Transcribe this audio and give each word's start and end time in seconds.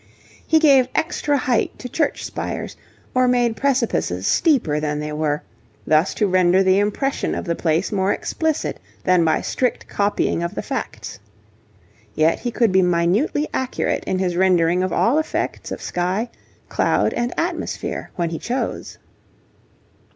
He 0.47 0.57
gave 0.57 0.87
extra 0.95 1.37
height 1.37 1.77
to 1.77 1.87
church 1.87 2.25
spires, 2.25 2.75
or 3.13 3.27
made 3.27 3.55
precipices 3.55 4.25
steeper 4.25 4.79
than 4.79 4.97
they 4.99 5.11
were, 5.11 5.43
thus 5.85 6.15
to 6.15 6.25
render 6.25 6.63
the 6.63 6.79
impression 6.79 7.35
of 7.35 7.45
the 7.45 7.53
place 7.53 7.91
more 7.91 8.11
explicit 8.11 8.79
than 9.03 9.23
by 9.23 9.41
strict 9.41 9.87
copying 9.87 10.41
of 10.41 10.55
the 10.55 10.63
facts. 10.63 11.19
Yet 12.15 12.39
he 12.39 12.49
could 12.49 12.71
be 12.71 12.81
minutely 12.81 13.47
accurate 13.53 14.03
in 14.05 14.17
his 14.17 14.35
rendering 14.35 14.81
of 14.81 14.91
all 14.91 15.19
effects 15.19 15.71
of 15.71 15.83
sky, 15.83 16.31
cloud, 16.67 17.13
and 17.13 17.31
atmosphere 17.37 18.09
when 18.15 18.31
he 18.31 18.39
chose. 18.39 18.97